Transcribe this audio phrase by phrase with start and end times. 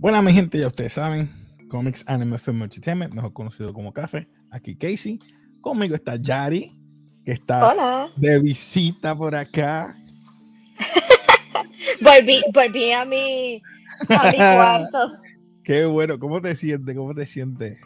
[0.00, 1.28] Bueno, mi gente, ya ustedes saben,
[1.68, 4.26] Comics Anime Film Entertainment, mejor conocido como Café.
[4.52, 5.20] Aquí Casey.
[5.60, 6.70] Conmigo está Yari,
[7.24, 8.08] que está Hola.
[8.16, 9.94] de visita por acá.
[12.00, 13.60] Volví, volví a mi,
[14.08, 15.12] a mi cuarto.
[15.64, 16.96] Qué bueno, ¿cómo te sientes?
[16.96, 17.78] ¿Cómo te sientes?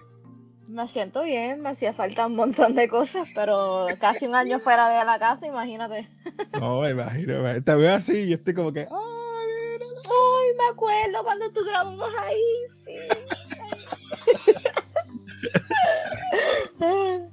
[0.69, 4.89] Me siento bien, me hacía falta un montón de cosas, pero casi un año fuera
[4.89, 6.09] de la casa, imagínate.
[6.61, 9.87] No, me imagino, me te veo así y estoy como que, ¡ay, mira!
[10.05, 12.43] Ay, me acuerdo cuando tú grabamos ahí,
[12.85, 13.52] sí.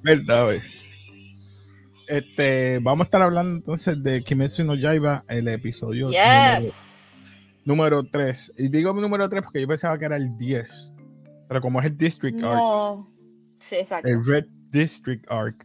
[0.09, 0.61] Verdad, güey.
[2.07, 7.43] Este, vamos a estar hablando entonces de Kimetsu no Yaiba, el episodio número, Yes.
[7.63, 8.53] número 3.
[8.57, 10.95] Y digo número 3 porque yo pensaba que era el 10.
[11.47, 13.07] Pero como es el District Arc, No.
[13.59, 14.07] Sí, exacto.
[14.07, 15.63] el Red District Arc,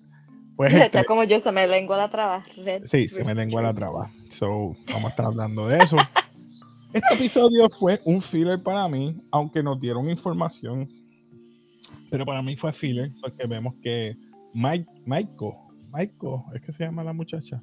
[0.57, 2.45] pues Está como yo, se me lengua la traba.
[2.63, 4.11] Red Sí, se me lengua la traba.
[4.29, 5.97] So, vamos a estar hablando de eso.
[6.93, 10.87] Este episodio fue un filler para mí, aunque nos dieron información.
[12.11, 14.13] Pero para mí fue filler porque vemos que
[14.55, 15.55] Mike, Maiko,
[15.91, 17.61] Maiko, es que se llama la muchacha,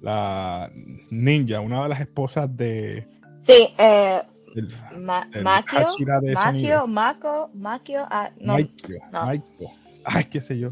[0.00, 0.70] la
[1.10, 3.06] ninja, una de las esposas de
[3.40, 4.20] Sí, eh,
[4.54, 4.68] del-
[5.00, 5.86] Ma El Makio,
[6.22, 6.86] de Makio.
[6.86, 9.26] Mako, Makio, ah, no, Maiko, no.
[9.26, 9.72] Maiko.
[10.04, 10.70] Ay, qué sé yo.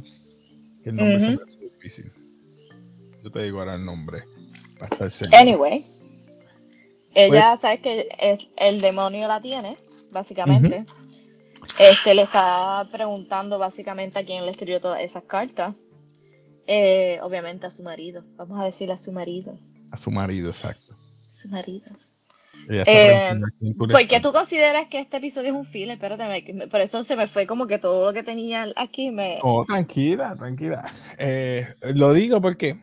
[0.82, 2.04] Que el nombre se me hace difícil.
[3.24, 4.22] Yo te digo ahora el nombre.
[4.80, 5.36] Estar seguro.
[5.38, 5.84] Anyway,
[7.14, 9.76] ella, sabes que el, el demonio la tiene,
[10.12, 10.84] básicamente.
[11.78, 15.74] Este le está preguntando básicamente a quién le escribió todas esas cartas.
[16.66, 18.24] Eh, obviamente a su marido.
[18.36, 19.56] Vamos a decirle a su marido.
[19.90, 20.94] A su marido, exacto.
[21.34, 21.86] Su marido.
[22.68, 25.90] Eh, quién tú le ¿Por qué estás- tú consideras que este episodio es un filler?
[25.94, 29.38] Espérate, me- por eso se me fue como que todo lo que tenía aquí me.
[29.42, 30.90] Oh, tranquila, tranquila.
[31.16, 32.78] Eh, lo digo porque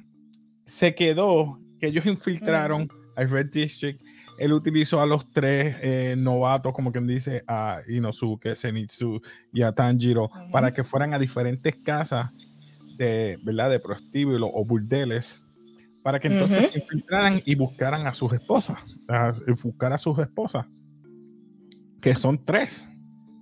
[0.66, 4.00] se quedó que ellos infiltraron al Red District.
[4.38, 9.22] Él utilizó a los tres eh, novatos, como quien dice, a Inosuke, Zenitsu
[9.54, 12.32] y a Tanjiro, para que fueran a diferentes casas
[12.98, 13.70] de, ¿verdad?
[13.70, 15.42] de prostíbulos o burdeles,
[16.04, 20.66] para que entonces se infiltraran y buscaran a sus esposas, a, buscar a sus esposas,
[22.02, 22.88] que son tres.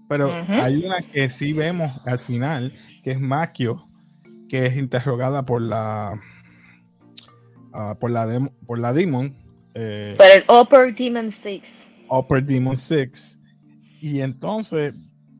[0.07, 2.71] Pero hay una que sí vemos al final,
[3.03, 3.83] que es Makio,
[4.49, 6.21] que es interrogada por la
[7.73, 9.35] ah, por la por la Demon,
[9.75, 11.89] eh, Por el Upper Demon Six.
[12.09, 13.39] Upper Demon 6.
[14.01, 14.93] Y entonces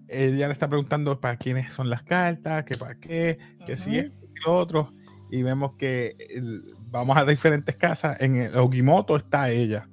[0.09, 3.99] ella le está preguntando para quiénes son las cartas, que para qué, que si Ujú.
[3.99, 4.91] esto, si lo otro.
[5.31, 8.19] Y vemos que el- vamos a diferentes casas.
[8.21, 9.87] En el Ogimoto está ella.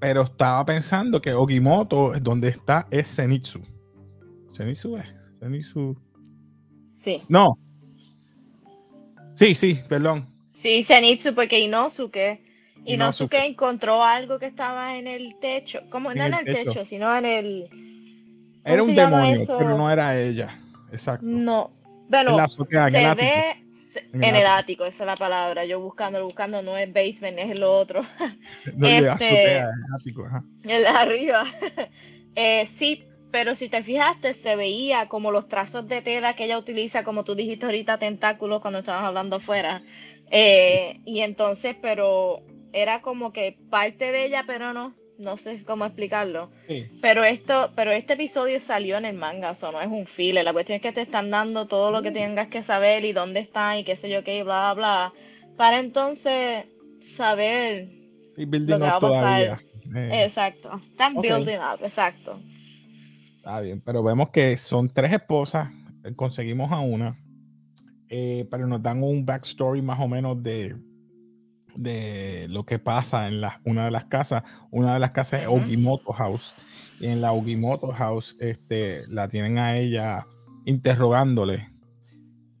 [0.00, 3.60] Pero estaba pensando que Ogimoto, donde está, es Zenitsu.
[4.54, 5.06] Zenitsu es.
[5.40, 5.96] Zenitsu.
[7.02, 7.18] Sí.
[7.28, 7.58] No.
[9.34, 10.26] Sí, sí, perdón.
[10.50, 12.40] Sí, Zenitsu, porque Inosuke.
[12.86, 13.36] Inosuke.
[13.36, 15.80] Inosuke encontró algo que estaba en el techo.
[15.90, 16.10] ¿Cómo?
[16.12, 16.72] En no en el el techo.
[16.72, 17.68] techo, sino en el.
[18.64, 19.56] Era ¿Cómo un demonio, eso?
[19.58, 20.56] pero no era ella.
[20.92, 21.24] Exacto.
[21.26, 21.70] No.
[22.04, 23.24] en Bueno, la azotea, en el se ático.
[23.26, 25.64] ve se- En en, el el ático, esa es la palabra.
[25.64, 28.02] Yo buscando, buscando, no es basement, es lo otro.
[28.76, 30.42] No, Este- azotea, es ático, ajá.
[30.64, 31.44] El arriba.
[32.38, 36.58] Eh, sí, pero si te fijaste, se veía como los trazos de tela que ella
[36.58, 39.80] utiliza, como tú dijiste ahorita, tentáculos cuando estabas hablando afuera.
[40.30, 42.42] Eh, y entonces, pero
[42.82, 44.94] era como que parte de ella, pero no.
[45.18, 46.50] No sé cómo explicarlo.
[46.68, 46.86] Sí.
[47.00, 50.42] Pero esto, pero este episodio salió en el manga, eso no es un file.
[50.42, 53.40] La cuestión es que te están dando todo lo que tengas que saber y dónde
[53.40, 55.12] están y qué sé yo qué, y bla, bla, bla.
[55.56, 56.66] Para entonces
[57.00, 57.88] saber
[58.36, 59.20] Y building Lo que va a pasar.
[59.22, 59.58] todavía.
[59.94, 60.80] Eh, Exacto.
[60.90, 62.38] Están building up, exacto.
[63.38, 65.70] Está bien, pero vemos que son tres esposas.
[66.04, 67.16] eh, Conseguimos a una.
[68.10, 70.76] eh, pero nos dan un backstory más o menos de,
[71.76, 74.42] de lo que pasa en la, una de las casas.
[74.70, 75.48] Una de las casas es.
[75.48, 76.98] Ogimoto House.
[77.00, 80.26] Y en la Ogimoto House este, la tienen a ella
[80.64, 81.70] interrogándole.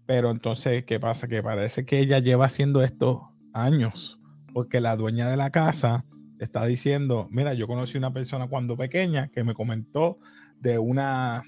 [0.06, 1.26] Pero entonces, ¿qué pasa?
[1.26, 4.20] Que parece que ella lleva haciendo esto años.
[4.52, 6.04] Porque la dueña de la casa
[6.38, 10.18] está diciendo, mira, yo conocí una persona cuando pequeña que me comentó
[10.60, 11.42] de una,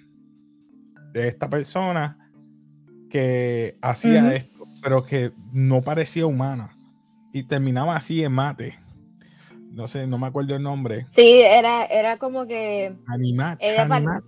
[1.12, 2.18] de esta persona
[3.10, 6.77] que hacía esto, pero que no parecía humana
[7.38, 8.78] y terminaba así en mate.
[9.72, 11.06] no sé, no me acuerdo el nombre.
[11.08, 13.58] Sí, era, era como que Animat.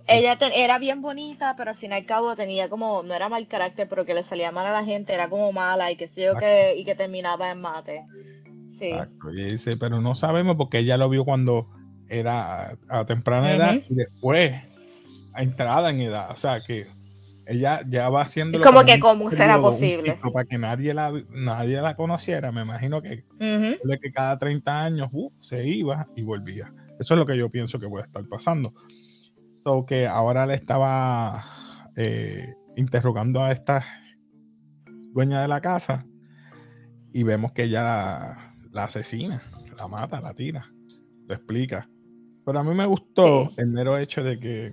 [0.07, 3.27] ella, te- era bien bonita, pero al fin y al cabo tenía como, no era
[3.27, 6.07] mal carácter, pero que le salía mal a la gente, era como mala y que
[6.07, 8.01] sé yo que, y que terminaba en mate.
[8.79, 8.85] Sí.
[8.85, 9.29] Exacto.
[9.31, 11.67] Y dice, pero no sabemos porque ella lo vio cuando
[12.07, 14.53] era a, a temprana edad y después
[15.35, 16.31] a entrada en edad.
[16.31, 16.85] O sea que
[17.51, 20.17] ella ya va haciendo como que cómo será posible.
[20.33, 22.51] para que nadie la, nadie la conociera.
[22.51, 26.71] Me imagino que de que cada 30 años uh, se iba y volvía.
[26.99, 28.71] Eso es lo que yo pienso que puede estar pasando.
[29.63, 31.43] So que ahora le estaba
[31.95, 33.85] eh, interrogando a esta
[35.13, 36.05] dueña de la casa
[37.13, 39.41] y vemos que ella la, la asesina,
[39.77, 40.65] la mata, la tira,
[41.27, 41.87] lo explica.
[42.45, 43.55] Pero a mí me gustó Sí.
[43.57, 44.69] el mero hecho de que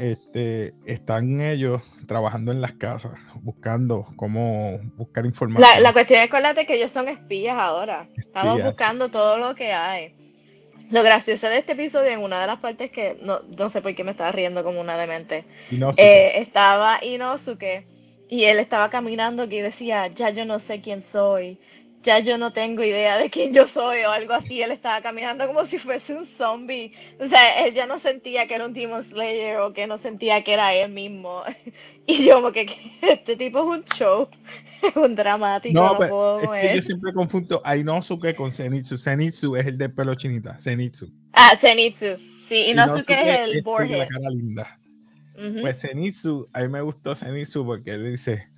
[0.00, 3.12] este, están ellos trabajando en las casas,
[3.42, 5.70] buscando cómo buscar información.
[5.70, 8.06] La, la cuestión es acuérdate que ellos son espías ahora.
[8.16, 8.70] Estamos Espías.
[8.70, 10.10] buscando todo lo que hay.
[10.90, 13.94] Lo gracioso de este episodio, en una de las partes que no, no sé por
[13.94, 17.84] qué me estaba riendo como una demente, sé eh, estaba Inosuke
[18.30, 21.58] y él estaba caminando que decía, ya yo no sé quién soy,
[22.02, 24.62] ya yo no tengo idea de quién yo soy o algo así.
[24.62, 26.92] Él estaba caminando como si fuese un zombie.
[27.18, 30.42] O sea, él ya no sentía que era un Demon Slayer o que no sentía
[30.42, 31.42] que era él mismo.
[32.06, 32.66] Y yo como que
[33.02, 34.26] este tipo es un show,
[34.82, 38.98] es un dramático, no, puedo es que yo siempre confundo a Inosuke con Zenitsu.
[38.98, 41.08] Zenitsu es el de pelo chinita, Zenitsu.
[41.32, 42.16] Ah, Zenitsu.
[42.48, 43.98] Sí, Inosuke es el el de Borges.
[43.98, 44.76] la cara linda.
[45.36, 45.60] Ujú.
[45.60, 48.48] Pues Zenitsu, a mí me gustó Zenitsu porque él dice,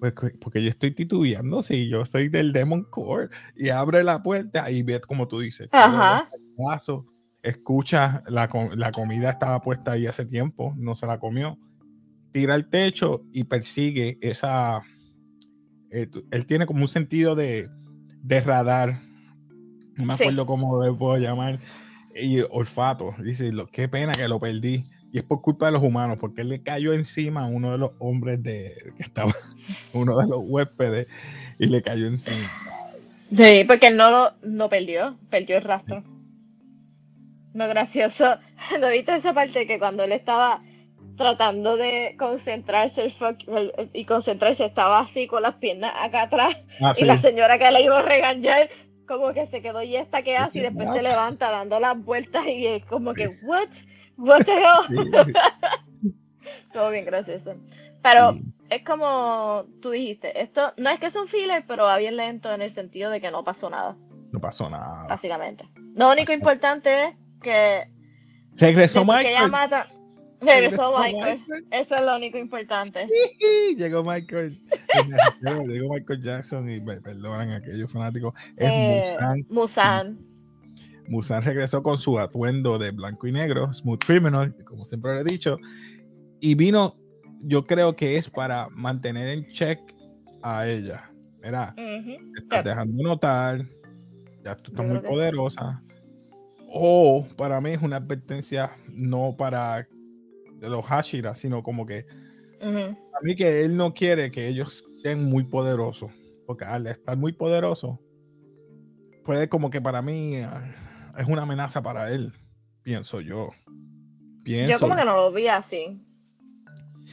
[0.00, 4.22] pues, que- porque yo estoy titubeando, si yo soy del Demon Core, y abre la
[4.22, 6.28] puerta y ve como tú dices, Ajá.
[6.58, 7.04] vaso,
[7.42, 11.58] escucha, la, la comida estaba puesta ahí hace tiempo, no se la comió,
[12.32, 14.82] tira al techo y persigue esa,
[15.90, 17.68] eh, él tiene como un sentido de,
[18.22, 19.00] de radar,
[19.96, 20.22] no me Sí.
[20.24, 21.54] acuerdo cómo le puedo llamar,
[22.20, 24.86] y olfato, dice, lo, qué pena que lo perdí.
[25.12, 27.78] Y es por culpa de los humanos, porque él le cayó encima a uno de
[27.78, 29.32] los hombres de que estaba,
[29.94, 31.08] uno de los huéspedes,
[31.58, 32.36] y le cayó encima.
[32.36, 36.02] Sí, porque él no lo no perdió, perdió el rastro.
[37.54, 38.36] Lo gracioso,
[38.80, 40.60] ¿no viste esa parte que cuando él estaba
[41.16, 46.22] tratando de concentrarse el fuck- el- el- y concentrarse estaba así con las piernas acá
[46.22, 47.04] atrás Ah, y sí.
[47.04, 48.70] la señora que le iba a regañar
[49.06, 52.46] como que se quedó y esta que hace y después se levanta dando las vueltas
[52.46, 53.68] y es como que what
[54.20, 55.32] what the hell Sí,
[56.72, 57.54] todo bien gracioso
[58.02, 58.42] pero sí.
[58.70, 62.52] es como tú dijiste esto no es que es un filler pero va bien lento
[62.52, 63.94] en el sentido de que no pasó nada
[64.32, 65.08] no pasó nada.
[65.08, 65.64] básicamente.
[65.96, 67.82] Lo único importante es que
[68.58, 69.50] Regresó Michael.
[69.50, 69.86] mata,
[70.40, 71.44] regresó Regresó Michael.
[71.72, 73.08] Eso es lo único importante.
[73.76, 74.56] Llegó Michael.
[75.66, 78.32] Llegó Michael Jackson y me perdonan aquellos fanáticos.
[78.56, 79.44] Es Eh, Musan.
[79.50, 80.18] Musan.
[81.10, 85.24] Musan regresó con su atuendo de blanco y negro, Smooth Criminal, como siempre le he
[85.24, 85.58] dicho,
[86.40, 86.96] y vino,
[87.40, 89.80] yo creo que es para mantener en check
[90.40, 91.10] a ella.
[91.42, 92.32] Mira, Ujú.
[92.32, 92.68] te estás Sí.
[92.68, 93.66] dejando notar,
[94.44, 95.06] ya tú estás Yo muy sí.
[95.08, 95.80] poderosa.
[96.72, 99.88] O para mí es una advertencia no para
[100.60, 102.06] de los Hashira, sino como que
[102.62, 106.12] a mí que él no quiere que ellos estén muy poderosos,
[106.46, 107.98] porque al estar muy poderoso,
[109.24, 110.76] puede como que para mí ah,
[111.20, 112.32] es una amenaza para él,
[112.82, 113.50] pienso yo.
[114.42, 114.72] Pienso.
[114.72, 116.02] Yo como que no lo vi así.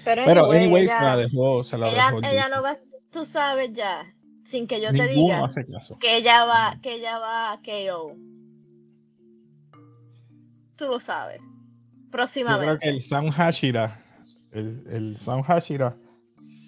[0.05, 2.17] Pero, Pero anyway, anyway, ella, la dejó, se la ella, dejó.
[2.19, 2.77] el ella no va,
[3.11, 4.05] tú sabes ya,
[4.43, 5.97] sin que yo te diga, hace caso.
[5.99, 8.15] que ella va, que ella va a KO.
[10.77, 11.39] Tú lo sabes.
[11.41, 12.77] Yo creo Próximamente.
[12.83, 13.99] que el Sound Hashira,
[14.51, 15.97] el, el Sound Hashira,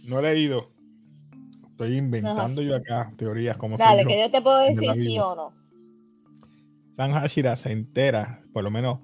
[0.08, 0.72] no he leído.
[1.72, 5.36] Estoy inventando yo acá teorías como Dale, que yo te puedo de decir sí o
[5.36, 5.54] no.
[7.00, 9.00] San Hashira se entera, por lo menos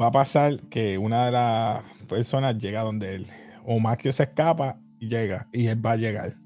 [0.00, 3.26] va a pasar que una de las personas llega donde él.
[3.64, 6.36] O Makio se escapa y llega, y él va a llegar.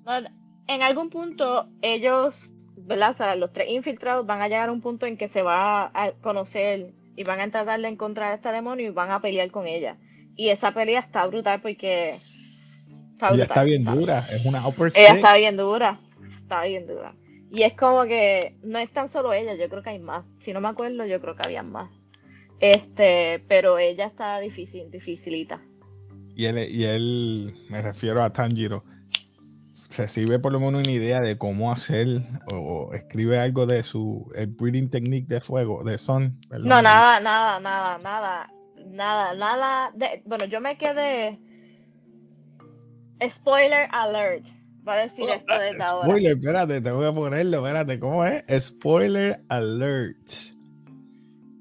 [0.66, 3.10] En algún punto ellos, ¿verdad?
[3.10, 5.90] O sea, los tres infiltrados van a llegar a un punto en que se va
[5.92, 9.50] a conocer y van a tratar de encontrar a esta demonio y van a pelear
[9.50, 9.98] con ella.
[10.34, 12.14] Y esa pelea está brutal porque
[13.12, 14.62] está Ella brutal, está bien está- dura, es una
[14.94, 17.12] Ella está bien dura, está bien dura.
[17.50, 20.24] Y es como que no es tan solo ella, yo creo que hay más.
[20.38, 21.90] Si no me acuerdo, yo creo que había más.
[22.60, 25.60] Este, pero ella está difícil, dificilita.
[26.34, 28.84] Y él, y él, me refiero a Tanjiro,
[29.96, 34.48] recibe por lo menos una idea de cómo hacer o escribe algo de su el
[34.48, 36.38] breathing technique de fuego, de son.
[36.48, 38.52] perdón, No, nada, nada, nada, nada,
[38.86, 39.90] nada, nada.
[39.94, 41.38] De, bueno, yo me quedé.
[43.28, 44.46] Spoiler alert.
[44.88, 46.08] Va a decir esto ahora.
[46.08, 48.42] Spoiler, espérate, tengo que ponerlo, espérate, ¿cómo es?
[48.64, 50.30] Spoiler alert.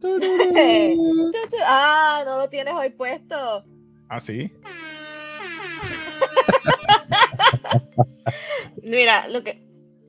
[1.69, 3.65] Ah, no lo tienes hoy puesto.
[4.07, 4.49] ¿Ah, sí?
[8.83, 9.61] Mira, lo que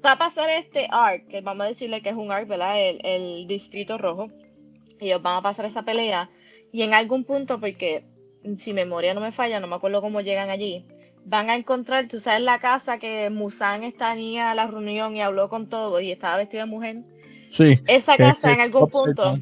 [0.04, 2.80] va a pasar este arc, que vamos a decirle que es un arc, ¿verdad?
[2.80, 4.28] El, el distrito rojo.
[5.00, 6.30] Ellos van a pasar esa pelea.
[6.70, 8.04] Y en algún punto, porque
[8.58, 10.86] si memoria no me falla, no me acuerdo cómo llegan allí,
[11.24, 15.48] van a encontrar, tú sabes, la casa que Musan estaba a la reunión y habló
[15.48, 16.96] con todos y estaba vestido de mujer.
[17.50, 17.80] Sí.
[17.86, 19.38] Esa casa en algún punto,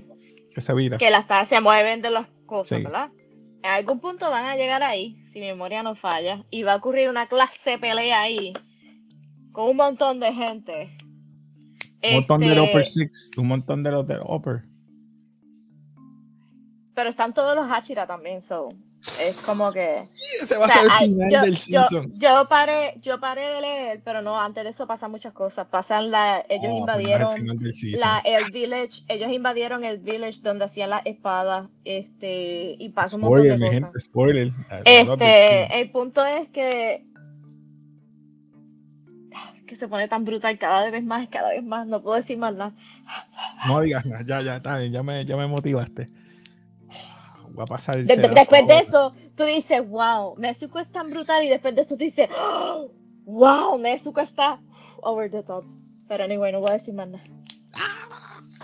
[0.54, 0.98] que se vira.
[0.98, 3.10] Que las se mueven de las cosas, ¿verdad?
[3.62, 6.76] En algún punto van a llegar ahí, si mi memoria no falla, y va a
[6.76, 8.52] ocurrir una clase de pelea ahí,
[9.52, 10.96] con un montón de gente.
[12.02, 14.62] Un montón de Upper este Six, un montón de los de Upper.
[16.94, 18.68] Pero están todos los Hachira también, so
[19.20, 20.08] es como que.
[20.42, 22.12] ese va a ser el final yo, del season.
[22.18, 25.66] Yo, paré, yo paré de leer, pero no, antes de eso pasan muchas cosas.
[25.68, 26.44] Pasan la.
[26.48, 27.46] Ellos oh, invadieron
[27.98, 29.02] la, el village.
[29.08, 31.68] Ellos invadieron el village donde hacían las espadas.
[31.84, 32.76] Este.
[32.78, 33.70] Y pasa un montón de cosas.
[33.72, 34.50] Gente, spoiler.
[34.84, 35.80] Este.
[35.80, 37.02] El punto es que.
[39.66, 41.86] Que se pone tan brutal cada vez más, cada vez más.
[41.86, 42.72] No puedo decir más nada.
[43.66, 46.08] No digas nada, ya, ya, está bien, ya me, ya me motivaste
[47.56, 51.74] va a pasar después de eso, tú dices, wow, Nezuko es tan brutal y después
[51.74, 52.28] de eso tú dices,
[53.24, 54.60] wow, Nezuko está
[55.02, 55.64] over the top.
[56.08, 57.24] Pero anyway, no voy a decir más nada.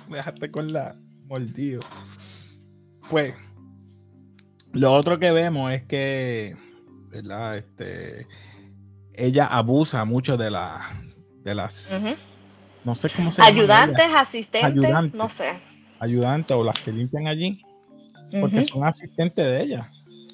[0.09, 0.97] me dejaste con la
[1.29, 1.81] mordido.
[3.11, 3.35] Pues,
[4.73, 6.57] lo otro que vemos es que,
[7.09, 7.57] ¿verdad?
[7.57, 8.27] Este,
[9.15, 10.81] ella abusa mucho de la,
[11.43, 11.91] de las,
[12.85, 15.51] no sé cómo se Ayudantes, asistentes, no sé.
[16.01, 17.61] Ayudantes o las que limpian allí
[18.41, 19.91] porque son asistentes de ella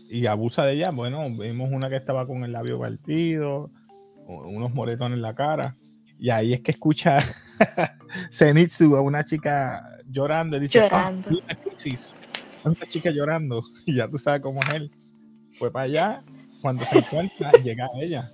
[0.08, 0.90] y abusa de ella.
[0.90, 3.70] Bueno, vimos una que estaba con el labio partido,
[4.26, 5.74] unos moretones en la cara,
[6.18, 7.20] y ahí es que escucha
[8.32, 11.30] Zenitsu a una chica llorando y dice: ah, llorando.
[12.64, 14.90] una chica llorando, y ya tú sabes cómo es él.
[15.58, 16.20] Fue para allá,
[16.62, 18.28] cuando se encuentra, llega ella.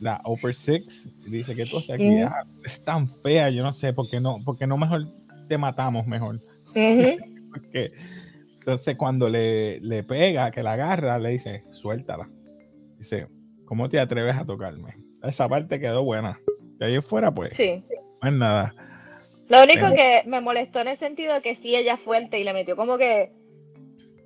[0.00, 3.92] La Upper Six dice que tú haces aquí ah, es tan fea, yo no sé,
[3.92, 5.06] ¿por qué no, porque no mejor
[5.48, 6.40] te matamos mejor?
[6.74, 7.92] porque
[8.64, 12.26] entonces, cuando le, le, pega, que la agarra, le dice, suéltala.
[12.96, 13.28] Dice,
[13.66, 14.94] ¿cómo te atreves a tocarme?
[15.22, 16.40] Esa parte quedó buena.
[16.78, 17.54] De ahí fuera, pues.
[17.54, 17.84] Sí.
[18.22, 18.72] No es nada.
[19.50, 22.74] Lo único que me molestó en el sentido que sí, ella fuerte y le metió
[22.74, 23.28] como que.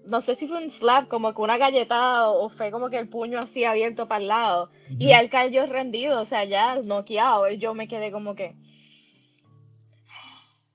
[0.07, 3.09] No sé si fue un slap, como que una galletada o fue como que el
[3.09, 4.71] puño así abierto para el lado.
[5.01, 7.51] Y él cayó rendido, o sea, ya noqueado.
[7.51, 8.55] Yo me quedé como que.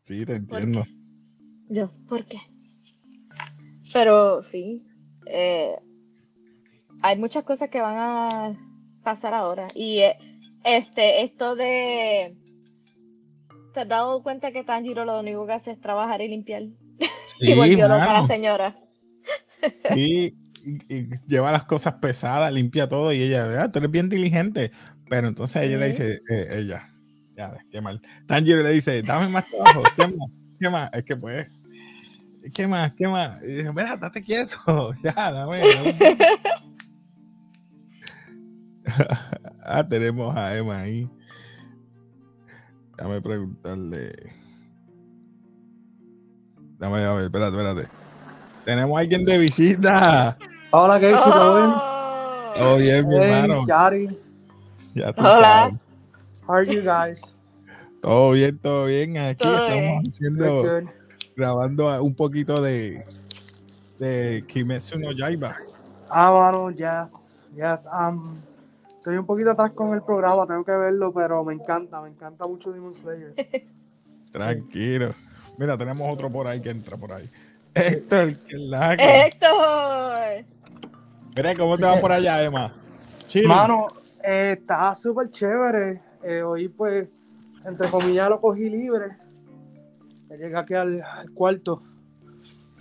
[0.01, 0.85] Sí, te entiendo.
[1.69, 2.39] Yo, ¿por qué?
[3.93, 4.83] Pero sí,
[5.27, 5.75] eh,
[7.01, 8.57] hay muchas cosas que van a
[9.03, 9.67] pasar ahora.
[9.75, 10.17] Y eh,
[10.63, 12.35] este, esto de.
[13.73, 16.63] ¿Te has dado cuenta que Tanjiro lo único que hace es trabajar y limpiar?
[17.25, 18.75] Sí, y volvió loca la señora.
[19.95, 20.33] y,
[21.27, 23.71] lleva las cosas pesadas, limpia todo y ella, ¿verdad?
[23.71, 24.71] Tú eres bien diligente.
[25.09, 26.83] Pero entonces ella le dice, eh, ella,
[27.35, 28.01] ya, qué mal.
[28.27, 30.31] Tanjiro le dice, dame más trabajo, ¿qué más?
[30.59, 30.93] ¿Qué más?
[30.93, 31.62] Es que pues
[32.53, 32.91] ¿qué más?
[32.93, 33.41] ¿Qué más?
[33.43, 35.61] Y dice, mira, estate quieto, ya, dame.
[39.63, 41.09] ah, tenemos a Emma ahí.
[42.97, 44.33] Déjame preguntarle.
[46.77, 47.89] Dame, ver, espérate, espérate.
[48.65, 50.37] Tenemos a alguien de visita.
[50.71, 51.23] Hola, ¿qué dices?
[51.23, 51.71] ¿Todo bien?
[52.55, 53.65] Todo bien, mi hermano.
[54.93, 55.71] Ya Hola.
[56.45, 57.21] How are you guys?
[58.01, 59.17] Todo bien, todo bien.
[59.17, 60.83] Aquí estamos haciendo
[61.35, 63.05] grabando un poquito de,
[63.99, 65.57] de Kimetsu no Yaiba.
[66.09, 67.87] Ah, bueno, yes, yes.
[67.87, 68.37] Um,
[68.97, 72.45] estoy un poquito atrás con el programa, tengo que verlo, pero me encanta, me encanta
[72.47, 73.33] mucho Demon Slayer.
[74.31, 75.13] Tranquilo.
[75.57, 77.29] Mira, tenemos otro por ahí que entra por ahí.
[77.73, 80.45] Héctor, que la Héctor.
[81.35, 82.71] Mira, ¿cómo te va por allá, Emma?
[83.47, 83.87] Mano,
[84.23, 86.01] eh, está súper chévere.
[86.23, 87.07] Eh, hoy, pues,
[87.65, 89.22] entre comillas, lo cogí libre
[90.37, 91.83] llega aquí al, cuarto.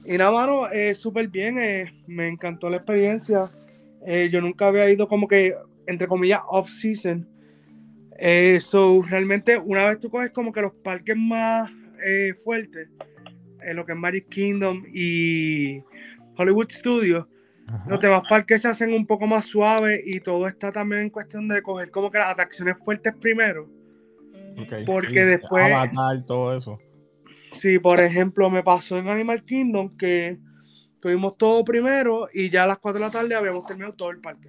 [0.04, 3.44] Y nada, mano, eh, súper bien, eh, me encantó la experiencia.
[4.06, 5.54] Eh, yo nunca había ido como que,
[5.86, 7.28] entre comillas, off-season.
[8.60, 11.70] so, realmente, una vez tú coges como que los parques más
[12.42, 12.88] fuertes,
[13.74, 15.80] lo que es Magic Kingdom y
[16.36, 17.26] Hollywood Studios,
[17.86, 21.48] los demás parques se hacen un poco más suaves y todo está también en cuestión
[21.48, 23.68] de coger como que las atracciones fuertes primero.
[24.84, 25.90] Porque después.
[26.26, 26.78] todo eso.
[27.52, 30.38] Sí, por ejemplo, me pasó en Animal Kingdom que
[31.00, 34.20] tuvimos todo primero y ya a las 4 de la tarde habíamos terminado todo el
[34.20, 34.48] parque.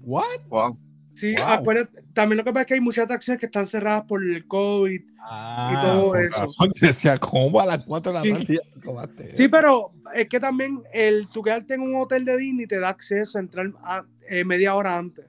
[0.00, 0.24] ¿What?
[0.48, 0.78] Wow.
[1.14, 1.44] Sí, Wow.
[1.46, 4.46] acuérdate, también lo que pasa es que hay muchas atracciones que están cerradas por el
[4.46, 5.00] COVID.
[5.22, 6.40] Ah, todo eso.
[6.40, 8.30] razón, decía, ¿cómo a las 4 de la Sí.
[8.32, 8.58] tarde?
[9.36, 12.88] Sí, pero es que también el tu quedarte en un hotel de Disney te da
[12.88, 15.26] acceso a entrar a- eh, media hora antes.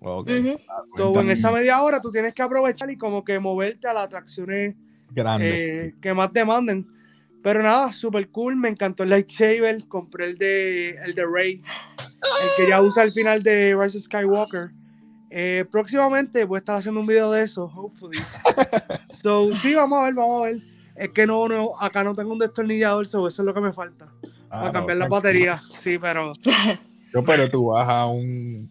[0.00, 0.28] Ok.
[0.30, 0.58] Ujú.
[0.96, 4.04] So, en esa media hora tú tienes que aprovechar y como que moverte a las
[4.06, 4.74] atracciones
[5.10, 5.86] Grande.
[5.88, 6.86] eh, que más demanden.
[7.42, 11.62] Pero nada, super cool, me encantó el lightsaber, compré el de el de Rey,
[12.42, 14.70] el que ya usa al final de Rise of Skywalker.
[15.30, 18.18] Eh, próximamente voy a estar haciendo un video de eso, hopefully.
[19.10, 20.56] So, sí, vamos a ver, vamos a ver.
[20.98, 23.72] Es que no, no, acá no tengo un destornillador, so eso es lo que me
[23.72, 24.08] falta.
[24.50, 25.10] Ah, para no, cambiar las tranquilo.
[25.10, 25.62] baterías.
[25.80, 26.32] Sí, pero
[27.12, 28.68] Yo, pero tú vas a un.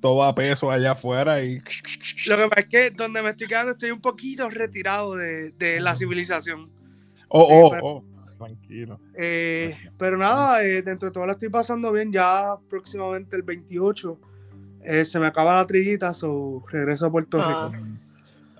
[0.00, 1.56] Todo a peso allá afuera y.
[2.26, 5.80] lo que pasa es que donde me estoy quedando estoy un poquito retirado de, de
[5.80, 6.70] la civilización.
[7.28, 8.04] Oh, oh, pero- oh.
[8.38, 9.00] Tranquilo.
[9.16, 12.12] Eh, pero nada, eh, dentro de todo la estoy pasando bien.
[12.12, 14.20] Ya próximamente el 28
[14.84, 17.68] eh, se me acaba la trillita, so regreso a Puerto Ah.
[17.72, 17.84] Rico.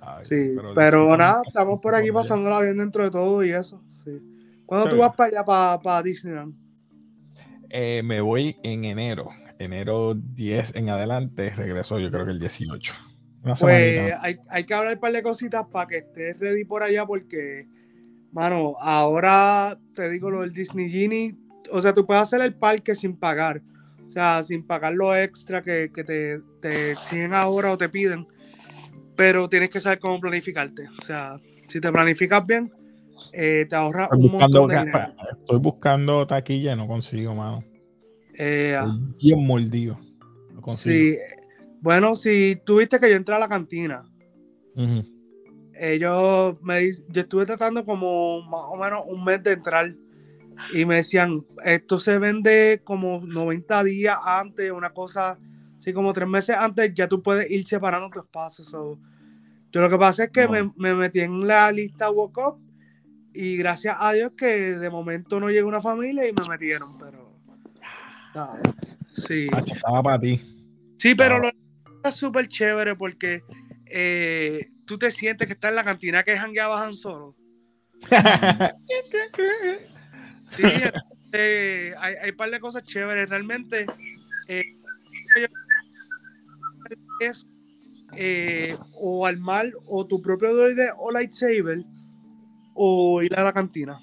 [0.03, 3.81] Ay, Sí, pero, nada, estamos por aquí pasándola bien dentro de todo y eso.
[3.93, 4.11] Sí.
[4.67, 6.55] ¿Cuándo tú vas para allá, para, para Disneyland?
[7.71, 9.29] Eh, me voy en enero.
[9.59, 11.51] Enero 10 en adelante.
[11.51, 12.95] Regreso, yo creo que el 18.
[13.45, 16.83] Una Pues hay, hay que hablar un par de cositas para que estés ready por
[16.83, 17.67] allá porque,
[18.33, 21.37] mano, ahora te digo lo del Disney Genie,
[21.71, 23.63] o sea, tú puedes hacer el parque sin pagar,
[24.07, 28.27] o sea, sin pagar lo extra que, que te, te exigen ahora o te piden,
[29.17, 31.39] pero tienes que saber cómo planificarte, o sea,
[31.69, 32.73] si te planificas bien,
[33.33, 35.13] eh, te ahorras Estoy un buscando, montón de dinero.
[35.31, 37.63] estoy buscando taquilla y no consigo, mano.
[38.39, 39.99] Eh, Estoy bien mordido.
[40.77, 41.17] Sí,
[41.81, 44.03] bueno, si tuviste que yo entré a la cantina,
[44.75, 45.05] Ujú.
[45.75, 49.95] ellos me yo estuve tratando como más o menos un mes de entrar
[50.73, 55.39] y me decían esto se vende como 90 días antes una cosa
[55.79, 58.99] así como tres meses antes ya tú puedes ir separando tu espacio so,
[59.71, 60.51] yo lo que pasa es que No.
[60.53, 62.59] me, me metí en la lista walk up
[63.33, 67.18] y gracias a Dios que de momento no llegó una familia y me metieron pero
[69.27, 70.41] sí estaba para ti.
[70.99, 71.51] Sí, pero lo
[72.05, 73.43] es súper chévere porque
[73.87, 77.35] eh, tú te sientes que estás en la cantina que jangueabas Han Solo.
[80.57, 80.63] Sí,
[81.99, 83.29] hay, hay un par de cosas chéveres.
[83.29, 83.87] Realmente
[84.49, 84.65] eh,
[87.21, 87.47] es
[88.15, 91.85] eh, o armar o tu propio droide o lightsaber
[92.75, 94.01] o ir a la cantina.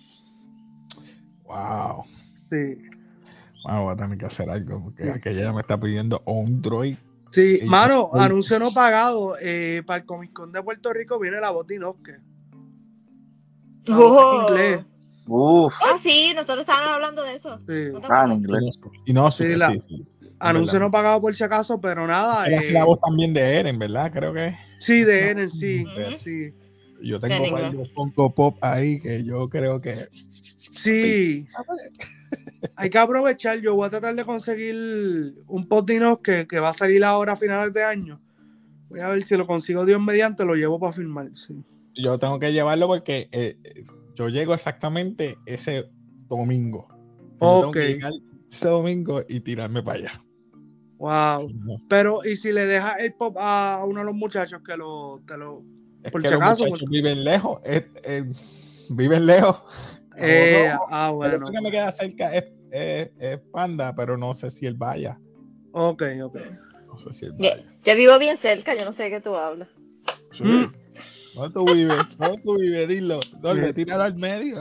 [1.45, 2.05] wow.
[2.49, 2.77] Sí,
[3.67, 6.97] Wow, voy a tener que hacer algo porque aquella me está pidiendo un droid.
[7.31, 7.59] sí.
[7.63, 9.35] Y- mano, anuncio no pagado.
[9.41, 12.19] eh, para el Comic Con de Puerto Rico viene la voz de Inosuke.
[13.89, 14.47] Oh.
[14.49, 14.79] inglés.
[15.27, 15.73] Uf.
[15.83, 17.57] Ah, sí, nosotros estábamos hablando de eso.
[17.59, 17.91] Sí.
[17.91, 18.79] ¿No te Ah, en inglés.
[19.05, 20.05] Y no, Sí, sí, la- sí, sí.
[20.37, 22.45] Anuncio no pagado por si acaso, pero nada.
[22.45, 24.11] Él hace eh, la voz también de Eren, ¿verdad?
[24.13, 25.83] Creo que sí, de Eren, sí.
[26.21, 26.51] Sí.
[27.01, 29.95] yo En tengo varios Funko Pop ahí que yo creo que
[30.77, 31.47] Sí.
[32.75, 33.59] Hay que aprovechar.
[33.59, 37.33] Yo voy a tratar de conseguir un pot de Inosuke que va a salir ahora
[37.33, 38.21] a finales de año.
[38.89, 41.29] Voy a ver si lo consigo Dios mediante, lo llevo para firmar.
[41.35, 41.55] Sí.
[41.95, 43.57] yo tengo que llevarlo porque eh,
[44.15, 45.89] yo llego exactamente ese
[46.27, 46.87] domingo.
[47.41, 48.11] Yo tengo que llegar
[48.51, 50.21] ese domingo y tirarme para allá.
[50.97, 51.41] Wow.
[51.65, 55.21] No, Pero, ¿y si le dejas el pop a uno de los muchachos que lo,
[55.27, 55.61] te lo.
[56.03, 57.59] Es Por que si los acaso, muchachos por- viven lejos.
[57.65, 58.23] eh, eh,
[58.91, 60.01] viven lejos.
[60.17, 61.35] Eh, No, ah, bueno.
[61.37, 65.19] otro que me queda cerca es, es- es Panda, pero no sé si él vaya.
[65.71, 66.37] Ok, ok.
[66.87, 67.57] No sé si él vaya.
[67.85, 69.67] Yo vivo bien cerca, yo no sé de qué tú hablas.
[70.37, 70.43] Sí.
[70.43, 70.73] Mm.
[71.35, 71.97] ¿Dónde tú vives?
[72.17, 72.87] ¿Dónde tú vives?
[72.87, 73.19] Dilo.
[73.41, 73.73] ¿Dónde?
[73.73, 74.57] Tíralo al medio.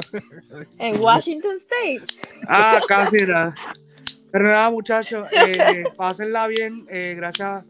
[0.78, 2.02] En Washington State.
[2.48, 3.54] Ah, casi nada.
[4.32, 6.84] Pero nada, muchachos, eh, pásenla bien.
[6.90, 7.64] Eh, gracias,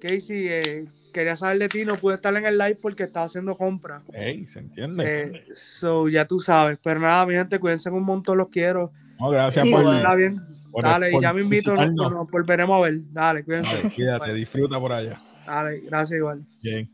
[0.00, 0.48] Casey.
[0.48, 4.04] Eh, quería saber de ti, no pude estar en el live porque estaba haciendo compras.
[4.12, 5.04] Ey, ¿se entiende?
[5.22, 6.78] Eh, so, ya tú sabes.
[6.82, 8.90] Pero nada, mi gente, cuídense un montón, los quiero.
[9.18, 9.98] No, gracias Sí, por, bueno.
[10.02, 10.40] Pásenla bien.
[10.72, 12.94] por- Dale, y ya me invito, nos, nos volveremos a ver.
[13.12, 13.76] Dale, cuídense.
[13.76, 15.18] Dale, cuídate, disfruta por allá.
[15.46, 16.40] Dale, gracias igual.
[16.62, 16.90] Bien.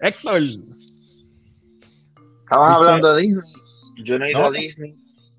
[0.00, 0.40] Héctor.
[0.40, 2.84] Estaban ¿Viste?
[2.84, 3.42] hablando de Disney.
[4.04, 4.46] Yo no he ido No.
[4.46, 4.96] a Disney.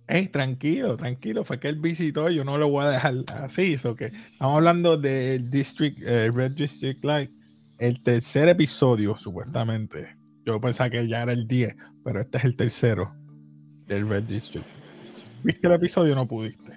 [0.08, 1.44] Ey, tranquilo, tranquilo.
[1.44, 3.78] Fue que él visitó, yo no lo voy a dejar así.
[3.78, 7.30] So que estamos hablando del District, eh, Red District Light,
[7.78, 10.16] el tercer episodio, supuestamente.
[10.46, 13.14] Yo pensaba que ya era el 10, pero este es el tercero
[13.86, 14.66] del Red District.
[15.44, 16.74] ¿Viste el episodio o no pudiste?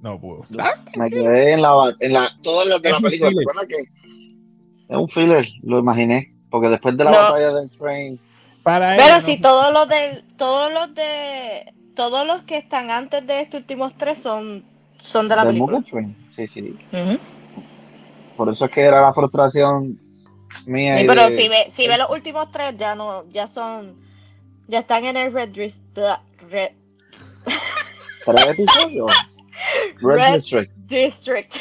[0.00, 0.44] No pudo.
[0.58, 3.30] Ah, Me quedé en la, en la todo lo de la película.
[3.62, 5.46] ¿Te que es un filler?
[5.62, 6.34] Lo imaginé.
[6.50, 7.16] Porque después de la No.
[7.16, 8.18] batalla del train,
[8.62, 12.90] Para Pero él, si no- todos los de, todos los de, todos los que están
[12.90, 14.62] antes de estos últimos tres son,
[14.98, 15.78] son de la del película.
[15.78, 16.16] Mugen Train.
[16.34, 16.78] Sí, sí.
[18.36, 19.98] Por eso es que era la frustración
[20.66, 20.98] mía.
[20.98, 23.92] Sí, y pero de- si ve, si ve los últimos tres, ya no, ya son,
[24.68, 25.80] ya están en el Red, Dis-
[28.26, 29.12] Red ¿Tres episodios?
[30.00, 30.72] Red, Red- District.
[30.86, 31.54] District.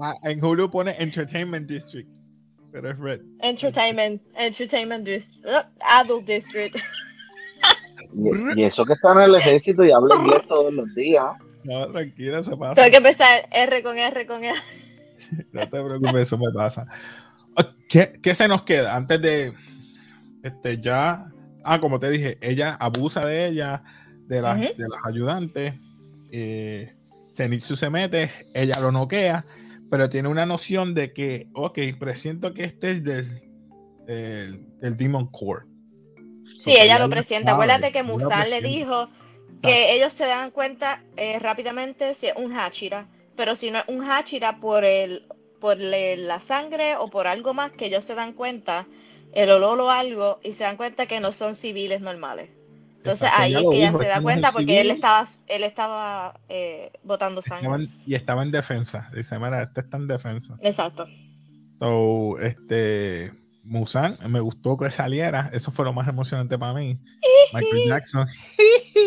[0.00, 2.08] Ah, en Hulu pone Entertainment District.
[2.72, 3.20] Pero es Red.
[3.40, 5.46] Entertainment, Entertainment District,
[5.88, 6.76] Adult District.
[8.12, 11.24] Y, y eso que está en el ejército y habla inglés todos los días.
[11.64, 12.74] No, tranquila, se pasa.
[12.74, 14.58] Tengo que empezar R con R con R.
[15.52, 16.86] No te preocupes, eso me pasa.
[17.88, 18.94] ¿Qué, qué se nos queda?
[18.94, 19.54] Antes de
[20.42, 21.24] este ya.
[21.64, 23.82] Ah, como te dije, ella abusa de ella,
[24.28, 24.68] de, las Ujú.
[24.76, 25.74] de las ayudantes.
[26.32, 26.92] Eh,
[27.34, 29.44] Zenitsu se mete, ella lo noquea,
[29.90, 33.42] pero tiene una noción de que, ok, presiento que este es del,
[34.06, 35.66] del Demon Core.
[36.58, 37.52] Sí, ella lo presienta.
[37.52, 39.08] sabe, Acuérdate que Musan le dijo
[39.62, 43.84] que ellos se dan cuenta eh, rápidamente si es un Hachira, pero si no es
[43.88, 45.22] un Hachira por el
[45.60, 48.86] por la sangre o por algo más que ellos se dan cuenta,
[49.32, 52.50] el olor o algo, y se dan cuenta que no son civiles normales.
[53.06, 56.90] Entonces Exacto, ahí es que ella se da cuenta porque él estaba, él estaba eh,
[57.04, 57.86] botando sangre.
[58.04, 59.08] y estaba en defensa.
[59.14, 60.56] Dice, mira, este está en defensa.
[60.60, 61.06] Exacto.
[61.72, 65.50] So, este, Musan, me gustó que saliera.
[65.52, 66.98] Eso fue lo más emocionante para mí.
[67.52, 68.26] Michael Jackson,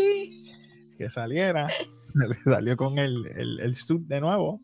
[0.98, 1.68] que saliera.
[2.44, 4.62] Salió con el, el, el suit de nuevo.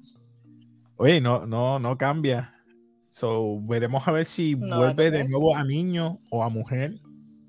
[0.95, 2.55] Oye, no, no, no cambia.
[3.09, 6.95] So, veremos a ver si No vuelve de nuevo a niño o a mujer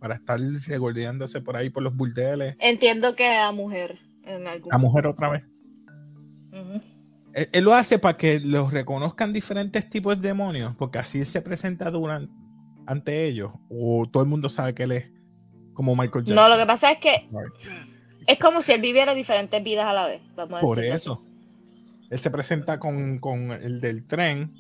[0.07, 2.55] para estar regordeándose por ahí por los burdeles.
[2.61, 5.43] Entiendo que a mujer en algún A mujer otra vez.
[7.35, 11.43] Él, él lo hace para que los reconozcan diferentes tipos de demonios, porque así se
[11.43, 12.33] presenta durante,
[12.87, 15.07] ante ellos, o todo el mundo sabe que él es
[15.75, 16.37] como Michael Jackson.
[16.37, 18.29] No, lo que pasa es que Right.
[18.29, 20.23] es como si él viviera diferentes vidas a la vez.
[20.37, 21.21] Vamos a Por eso.
[22.11, 24.55] Él se presenta con, con el del tren,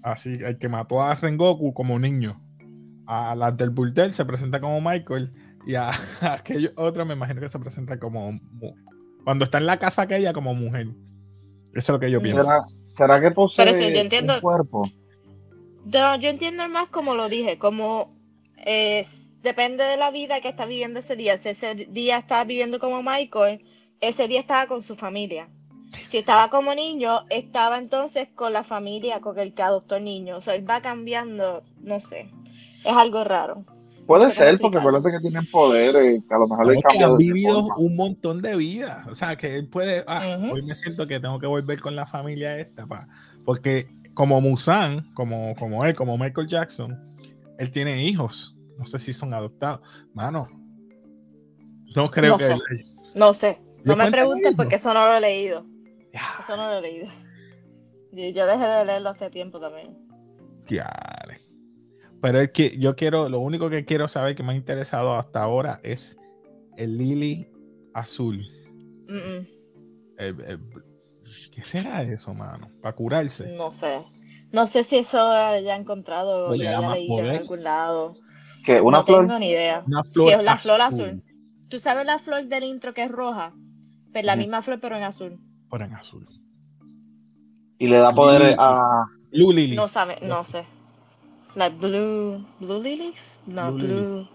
[0.00, 2.40] así el que mató a Rengoku como niño.
[3.14, 5.32] A las del burdel se presenta como Michael.
[5.66, 5.90] Y a,
[6.22, 8.40] a aquellos otros me imagino que se presenta como
[9.24, 10.88] cuando está en la casa aquella como mujer.
[11.74, 12.42] Eso es lo que yo pienso.
[12.42, 14.90] ¿Será, será que posee Pero sí, yo entiendo- un cuerpo?
[15.84, 18.14] Yo, yo entiendo más como lo dije, como
[18.64, 21.36] es, depende de la vida que está viviendo ese día.
[21.38, 23.64] Si ese día estaba viviendo como Michael,
[24.00, 25.48] ese día estaba con su familia.
[25.92, 30.36] Si estaba como niño, estaba entonces con la familia con el que adoptó el niño.
[30.36, 32.30] O sea, él va cambiando, no sé.
[32.84, 33.64] Es algo raro.
[34.06, 37.06] Puede ser, porque acuérdate que tienen poderes, que a lo mejor le Claro que cambia
[37.06, 39.06] ha de vivido un montón de vidas.
[39.06, 40.04] O sea, que él puede.
[40.08, 42.86] Ah, hoy me siento que tengo que volver con la familia esta.
[42.86, 43.06] Pa.
[43.44, 46.98] Porque como Musan, como, como él, como Michael Jackson,
[47.58, 48.56] él tiene hijos.
[48.76, 49.80] No sé si son adoptados.
[50.14, 50.48] Mano,
[51.94, 52.44] no creo No que.
[52.44, 52.52] sé.
[52.54, 52.84] él-
[53.14, 53.58] No sé.
[53.84, 55.62] ¿Le No me preguntes porque eso no lo he leído.
[56.12, 57.08] Ya, Eso no lo he leído.
[58.12, 59.88] Yo dejé de leerlo hace tiempo también.
[60.68, 61.38] diale.
[62.22, 65.42] Pero es que yo quiero, lo único que quiero saber que me ha interesado hasta
[65.42, 66.16] ahora es
[66.76, 67.48] el lily
[67.92, 68.38] azul.
[69.08, 69.46] Mm, mm.
[70.18, 70.58] El- el-
[71.52, 72.70] ¿Qué será eso, mano?
[72.80, 73.54] Para curarse.
[73.56, 73.98] No sé.
[74.52, 78.16] No sé si eso haya encontrado o más leído en algún lado.
[78.64, 79.82] Que una no flor, tengo ni idea.
[79.86, 81.22] Una Sí, flor es la flor azul.
[81.68, 83.52] ¿Tú sabes la flor del intro que es roja?
[84.12, 85.40] Pues la misma flor pero en azul.
[85.68, 86.24] Por en azul.
[87.78, 88.54] y le da poder Lili.
[88.58, 89.04] a.
[89.32, 89.74] Blue Lily.
[89.74, 90.64] No sabe, no sé.
[91.54, 93.38] La blue, blue lilies?
[93.46, 94.26] No, Blue blue.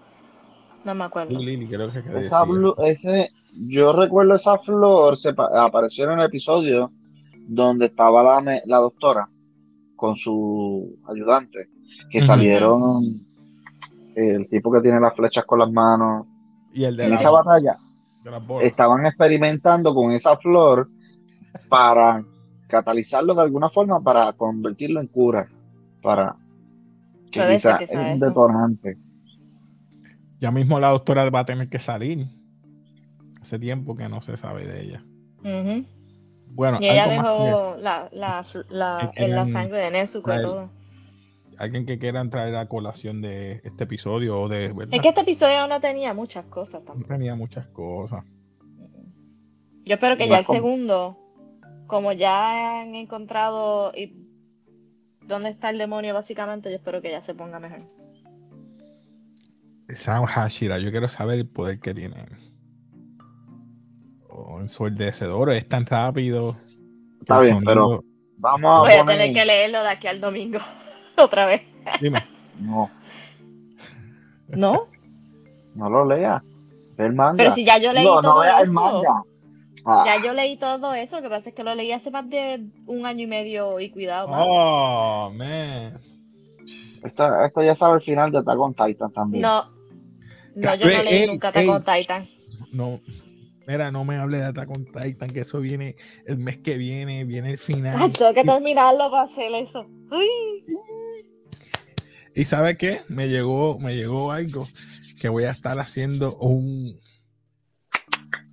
[0.86, 1.34] No me acuerdo.
[1.34, 2.46] Blue Lily, creo que, que Esa decía.
[2.46, 3.30] blu- ese,
[3.70, 6.92] yo recuerdo esa flor, se pa- apareció en el episodio
[7.50, 9.28] donde estaba la, la doctora
[9.96, 11.68] con su ayudante,
[12.12, 13.04] que salieron
[14.16, 16.26] el tipo que tiene las flechas con las manos.
[16.74, 17.76] Y el de, En la, esa batalla
[18.22, 20.88] de estaban experimentando con esa flor
[21.70, 22.24] para
[22.68, 25.50] catalizarlo de alguna forma, para convertirlo en cura,
[26.02, 26.36] para
[27.32, 28.96] que Puede ser quizá que es un detonante.
[30.40, 32.28] Ya mismo la doctora va a tener que salir.
[33.42, 35.04] Hace tiempo que no se sabe de ella.
[36.56, 40.70] Bueno, Y ella que- dejó la, la, la, en sangre de Nezuko y todo.
[41.60, 44.94] alguien que quiera traer a colación de este episodio o de verdad.
[44.96, 47.08] Es que este episodio no tenía muchas cosas no tampoco.
[47.14, 48.24] tenía muchas cosas.
[49.86, 51.18] Yo espero que No ya el como- segundo,
[51.88, 54.12] como ya han encontrado y
[55.28, 57.82] dónde está el demonio básicamente, yo espero que ya se ponga mejor.
[59.96, 62.16] Sam Hashira, yo quiero saber el poder que tiene.
[64.30, 66.50] O en su oro es tan rápido.
[67.22, 68.04] Está el bien, pero
[68.38, 69.18] vamos a Voy a poner...
[69.18, 70.60] tener que leerlo de aquí al domingo
[71.18, 71.62] otra vez.
[72.02, 72.24] Dime.
[72.62, 72.90] No,
[74.50, 74.88] ¿No?
[75.76, 76.44] no lo leas.
[76.98, 77.38] Ve el manga.
[77.38, 78.74] Pero si ya yo leí no, no todo el eso.
[78.74, 79.22] manga.
[79.90, 82.30] Ah, Ya yo leí todo eso, lo que pasa es que lo leí hace más
[82.30, 84.28] de un año y medio y cuidado.
[84.30, 85.98] Oh, man.
[87.06, 89.42] esto, esto ya sabe el final de Attack on Titan también.
[89.42, 89.66] No,
[90.56, 92.02] no, yo no leí ey, nunca Attack on ey.
[92.02, 92.28] Titan.
[92.74, 93.00] No.
[93.66, 95.96] Mira, no me hable de Attack on Titan, que eso viene
[96.26, 98.12] el mes que viene, viene el final.
[98.12, 99.86] Tengo que terminarlo para hacer eso.
[100.12, 100.66] Uy.
[102.36, 103.02] Y sabe qué?
[103.08, 104.68] Me llegó, me llegó algo
[105.22, 107.00] que voy a estar haciendo un.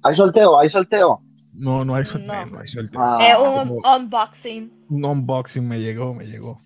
[0.03, 0.59] ¿Hay sorteo?
[0.59, 1.24] ¿Hay sorteo?
[1.55, 2.47] No, no hay sorteo, No.
[2.47, 3.01] no hay sorteo.
[3.01, 4.73] Ah, Es un como- unboxing.
[4.89, 6.59] Un unboxing me llegó, me llegó.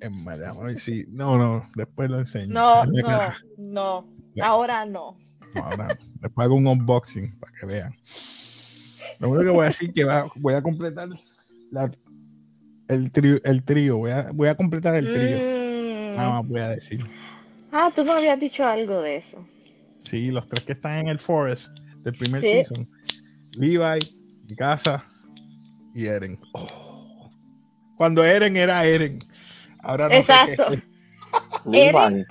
[0.00, 2.52] En verdad, a ver si- No, no, después lo enseño.
[2.54, 4.08] No, no, no.
[4.34, 4.46] Ya.
[4.46, 5.16] Ahora no.
[5.54, 5.94] No, ahora no.
[6.20, 7.92] Después hago un unboxing para que vean.
[9.18, 11.08] Lo único que voy a decir es que va- voy a completar
[11.70, 11.90] la-
[12.88, 13.98] el, trío, el trío.
[13.98, 15.36] Voy a, voy a completar el trío.
[15.38, 16.16] Mm.
[16.16, 17.04] Nada más voy a decir.
[17.70, 19.44] Ah, tú me habías dicho algo de eso.
[20.00, 22.48] Sí, los tres que están en el Forest del primer Sí.
[22.50, 22.88] season.
[23.56, 24.00] Levi,
[24.56, 25.04] Casa
[25.94, 26.38] y Eren.
[26.52, 27.30] Oh.
[27.96, 29.18] Cuando Eren era Eren.
[29.80, 30.64] Ahora no sé Exacto.
[30.70, 30.82] qué-
[31.70, 31.88] Levi.
[31.96, 32.26] Eren-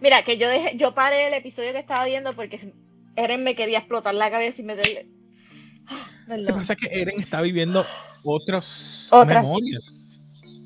[0.00, 2.72] mira, que yo dejé, yo paré el episodio que estaba viendo porque
[3.16, 5.08] Eren me quería explotar la cabeza y meterle.
[5.86, 7.84] Ah, Lo que pasa es que Eren está viviendo
[8.22, 9.42] otras Otras.
[9.42, 9.82] memorias.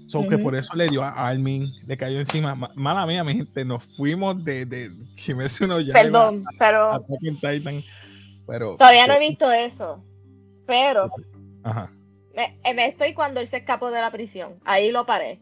[0.07, 2.55] So que por eso le dio a Armin, le cayó encima.
[2.55, 6.91] Ma- Mala mía, mi gente, nos fuimos de, de Kimetsu no Yaiba Perdón, a pero
[6.97, 7.05] on
[7.41, 7.83] Titan.
[8.49, 10.03] Pero, todavía no he visto eso.
[10.67, 11.11] Pero
[11.63, 11.93] Ajá.
[12.35, 14.55] me, eh, me estoy cuando él se escapó de la prisión.
[14.65, 15.39] Ahí lo paré.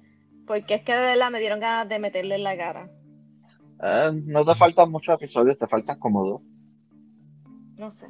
[0.46, 2.88] Porque es que de verdad me dieron ganas de meterle en la cara.
[3.82, 6.42] Eh, no te faltan muchos episodios, te faltan como dos.
[7.78, 8.08] No sé.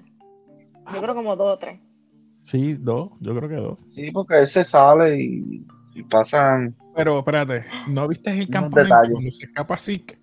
[0.94, 1.78] Yo creo como dos o tres.
[2.44, 3.80] Sí, dos, yo creo que dos.
[3.86, 6.74] Sí, porque él se sale y, y pasan.
[6.94, 10.18] Pero espérate, ¿no viste el campamento cuando se escapa Zeke?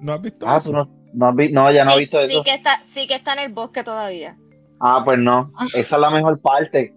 [0.00, 0.70] ¿No has visto Ah, eso?
[0.70, 2.42] tú no, no, has vi- no, ya no he sí, visto sí eso.
[2.44, 4.36] que está, sí que está en el bosque todavía.
[4.80, 5.50] Ah, pues no.
[5.74, 6.94] Esa es la mejor parte.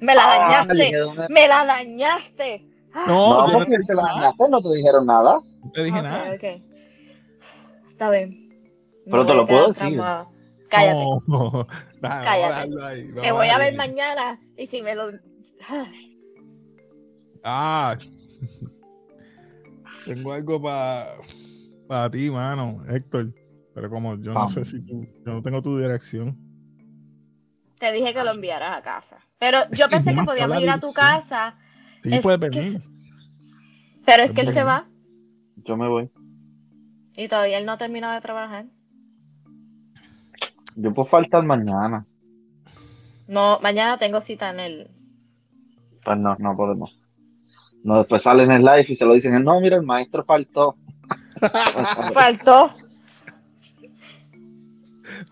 [0.00, 0.92] Me la Ah, dañaste.
[1.28, 2.66] Me la dañaste.
[2.94, 5.40] Ah, No, No, yo no porque te la dañaste, no te dijeron nada.
[5.62, 6.34] No te dije ok, nada.
[6.34, 6.62] ok.
[7.90, 8.48] Está bien.
[9.06, 10.00] Pero Me te lo puedo decir.
[10.68, 11.04] Cállate.
[11.04, 11.66] No, no,
[12.00, 12.84] nada, vamos a Cállate.
[12.84, 15.10] ahí, Me vamos voy a ver mañana y si me lo.
[15.68, 15.86] Ah,
[17.42, 17.96] Ah,
[20.04, 23.32] tengo algo para ti, mano, Héctor.
[23.76, 26.34] Pero como yo no sé si tú, yo no tengo tu dirección.
[27.78, 29.18] Te dije que lo enviaras a casa.
[29.38, 31.54] Pero yo pensé que podíamos ir a tu casa.
[32.02, 32.82] Sí, Es puedes que- venir.
[34.06, 34.86] Pero es que él Pues se va
[35.66, 36.10] Yo me voy.
[37.18, 38.64] y todavía él no ha terminado de trabajar.
[40.74, 42.06] Yo puedo faltar mañana.
[43.28, 44.90] No, mañana tengo cita en el.
[46.02, 46.98] Pues no, no podemos.
[47.84, 49.44] No, después salen en el live y se lo dicen.
[49.44, 50.76] No, mira, el maestro faltó.
[52.14, 52.70] Faltó.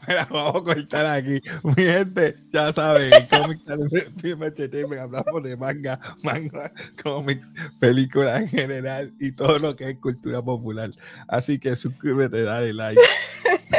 [0.09, 1.41] Mira, vamos a cortar aquí.
[1.63, 6.71] Mi gente, ya saben, Anime Entertainment hablamos de manga, manga,
[7.03, 10.91] cómics, películas en general y todo lo que es cultura popular.
[11.29, 13.01] Así que suscríbete, dale like.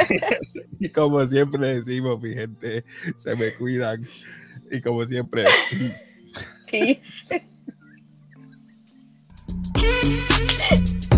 [0.80, 2.84] y como siempre decimos, mi gente,
[3.16, 4.06] se me cuidan.
[4.70, 5.44] Y como siempre,
[6.68, 6.98] Sí.